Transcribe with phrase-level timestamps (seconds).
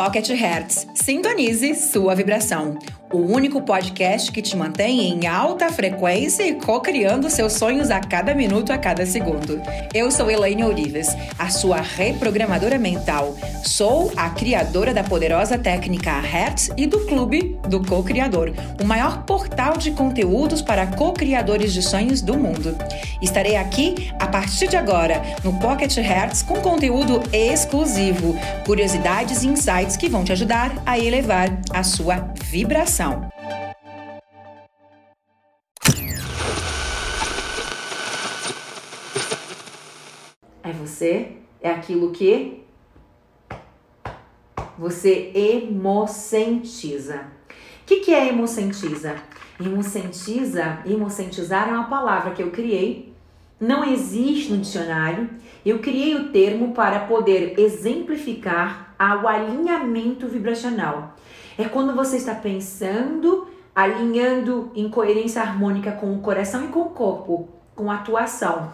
[0.00, 0.86] Pocket Hertz.
[0.94, 2.78] Sintonize sua vibração.
[3.12, 8.32] O único podcast que te mantém em alta frequência e co-criando seus sonhos a cada
[8.32, 9.60] minuto, a cada segundo.
[9.92, 13.34] Eu sou Elaine Ourives, a sua reprogramadora mental.
[13.64, 19.76] Sou a criadora da poderosa técnica Hertz e do Clube do Co-Criador, o maior portal
[19.76, 22.76] de conteúdos para co-criadores de sonhos do mundo.
[23.20, 29.89] Estarei aqui a partir de agora no Pocket Hertz com conteúdo exclusivo, curiosidades e insights
[29.96, 33.28] que vão te ajudar a elevar a sua vibração.
[40.62, 42.62] É você, é aquilo que
[44.78, 47.16] você emocentiza.
[47.82, 49.16] O que, que é emocentiza?
[49.60, 53.09] Emocentiza, emocentizar é uma palavra que eu criei,
[53.60, 55.28] não existe no dicionário.
[55.64, 61.14] Eu criei o termo para poder exemplificar o alinhamento vibracional.
[61.58, 66.90] É quando você está pensando, alinhando em coerência harmônica com o coração e com o
[66.90, 68.72] corpo, com a atuação.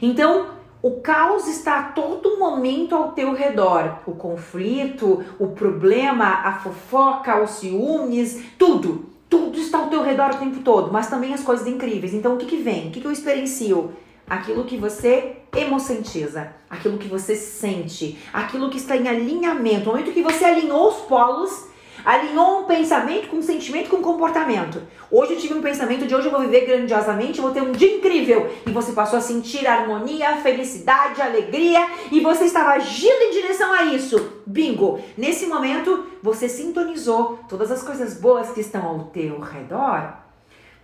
[0.00, 0.48] Então,
[0.82, 4.00] o caos está a todo momento ao teu redor.
[4.06, 9.06] O conflito, o problema, a fofoca, os ciúmes, tudo.
[9.32, 12.12] Tudo está ao teu redor o tempo todo, mas também as coisas incríveis.
[12.12, 12.88] Então, o que, que vem?
[12.88, 13.90] O que, que eu experiencio?
[14.28, 19.86] Aquilo que você emocentiza, aquilo que você sente, aquilo que está em alinhamento.
[19.86, 21.64] No momento que você alinhou os polos,
[22.04, 24.82] alinhou um pensamento com um sentimento com um comportamento.
[25.10, 27.96] Hoje eu tive um pensamento de hoje eu vou viver grandiosamente, vou ter um dia
[27.96, 28.50] incrível.
[28.66, 33.84] E você passou a sentir harmonia, felicidade, alegria e você estava agindo em direção a
[33.84, 34.42] isso.
[34.46, 35.00] Bingo!
[35.16, 40.14] Nesse momento você sintonizou todas as coisas boas que estão ao teu redor,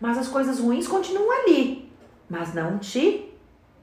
[0.00, 1.90] mas as coisas ruins continuam ali,
[2.28, 3.24] mas não te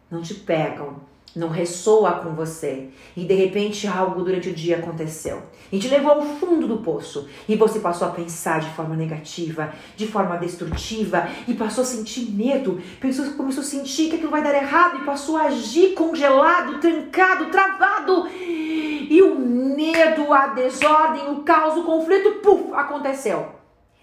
[0.09, 0.97] não te pegam
[1.35, 2.89] não ressoa com você.
[3.15, 5.43] E de repente algo durante o dia aconteceu.
[5.71, 7.27] E te levou ao fundo do poço.
[7.47, 11.27] E você passou a pensar de forma negativa, de forma destrutiva.
[11.47, 15.01] E passou a sentir medo, pensou, começou a sentir que aquilo vai dar errado.
[15.01, 18.27] E passou a agir congelado, trancado, travado.
[18.29, 23.53] E o medo, a desordem, o caos, o conflito, puf, aconteceu.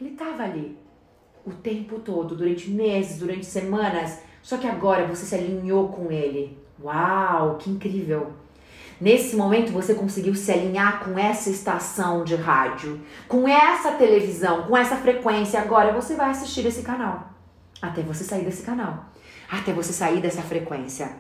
[0.01, 0.77] Ele estava ali
[1.45, 6.62] o tempo todo, durante meses, durante semanas, só que agora você se alinhou com ele
[6.83, 8.33] Uau, que incrível!
[9.01, 14.77] Nesse momento você conseguiu se alinhar com essa estação de rádio, com essa televisão, com
[14.77, 15.61] essa frequência.
[15.61, 17.31] Agora você vai assistir esse canal.
[17.81, 19.07] Até você sair desse canal.
[19.51, 21.17] Até você sair dessa frequência.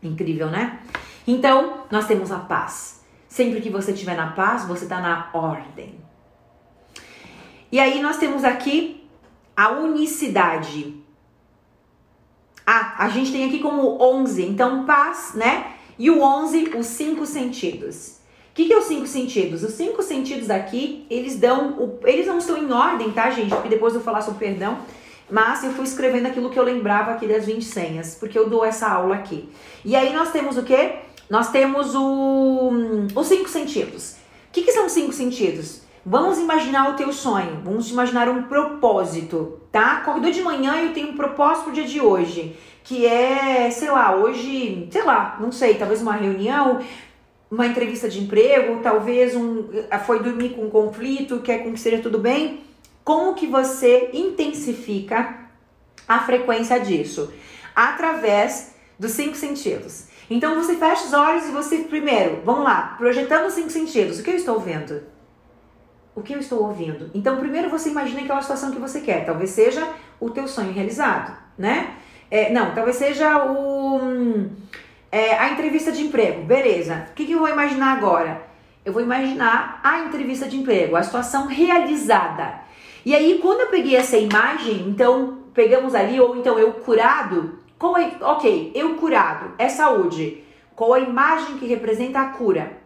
[0.00, 0.78] Incrível, né?
[1.26, 3.02] Então, nós temos a paz.
[3.28, 5.98] Sempre que você estiver na paz, você está na ordem.
[7.70, 9.10] E aí nós temos aqui
[9.56, 10.97] a unicidade.
[12.70, 15.68] Ah, a gente tem aqui como 11, então paz, né?
[15.98, 18.18] E o 11, os cinco sentidos.
[18.50, 19.62] O que, que é os cinco sentidos?
[19.62, 21.78] Os cinco sentidos aqui, eles dão.
[21.78, 23.54] O, eles não estão em ordem, tá, gente?
[23.54, 24.80] Porque depois eu vou falar sobre perdão.
[25.30, 28.62] Mas eu fui escrevendo aquilo que eu lembrava aqui das 20 senhas, porque eu dou
[28.62, 29.48] essa aula aqui.
[29.82, 30.96] E aí nós temos o quê?
[31.30, 32.70] Nós temos o,
[33.14, 34.16] os cinco sentidos.
[34.50, 35.87] O que, que são os cinco sentidos?
[36.10, 39.98] Vamos imaginar o teu sonho, vamos imaginar um propósito, tá?
[39.98, 43.90] Acordou de manhã e eu tenho um propósito pro dia de hoje, que é, sei
[43.90, 46.80] lá, hoje, sei lá, não sei, talvez uma reunião,
[47.50, 49.68] uma entrevista de emprego, talvez um
[50.06, 52.60] foi dormir com um conflito, quer com que seja tudo bem.
[53.04, 55.40] Como que você intensifica
[56.08, 57.30] a frequência disso?
[57.76, 60.06] Através dos cinco sentidos.
[60.30, 64.18] Então você fecha os olhos e você primeiro, vamos lá, projetando os cinco sentidos.
[64.18, 65.17] O que eu estou vendo?
[66.18, 67.10] O que eu estou ouvindo.
[67.14, 69.24] Então, primeiro você imagina aquela situação que você quer.
[69.24, 69.86] Talvez seja
[70.20, 71.94] o teu sonho realizado, né?
[72.30, 74.48] É, não, talvez seja o,
[75.10, 76.42] é, a entrevista de emprego.
[76.42, 77.06] Beleza.
[77.10, 78.42] O que, que eu vou imaginar agora?
[78.84, 82.60] Eu vou imaginar a entrevista de emprego, a situação realizada.
[83.04, 87.96] E aí, quando eu peguei essa imagem, então, pegamos ali, ou então eu curado, qual
[87.96, 90.42] é, ok, eu curado, é saúde.
[90.74, 92.78] Qual a imagem que representa a cura?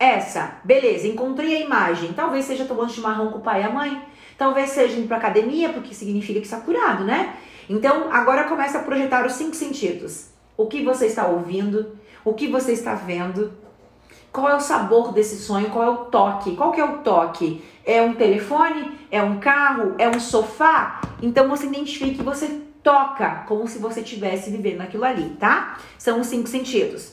[0.00, 2.14] Essa, beleza, encontrei a imagem.
[2.14, 4.02] Talvez seja tomando chimarrão com o pai e a mãe.
[4.38, 7.36] Talvez seja indo pra academia, porque significa que está curado, né?
[7.68, 10.30] Então, agora começa a projetar os cinco sentidos.
[10.56, 13.52] O que você está ouvindo, o que você está vendo,
[14.32, 17.62] qual é o sabor desse sonho, qual é o toque, qual que é o toque?
[17.84, 18.98] É um telefone?
[19.10, 19.96] É um carro?
[19.98, 21.02] É um sofá?
[21.20, 25.78] Então você identifica que você toca como se você estivesse vivendo aquilo ali, tá?
[25.98, 27.12] São os cinco sentidos.